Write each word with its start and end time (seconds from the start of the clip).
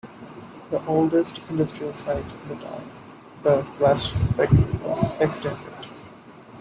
The 0.71 0.83
oldest 0.87 1.47
industrial 1.51 1.93
site 1.93 2.25
in 2.25 2.47
the 2.49 2.55
town, 2.55 2.81
the 3.43 3.61
flass 3.77 4.09
factory 4.35 4.65
was 4.83 5.11
extended. 5.21 5.85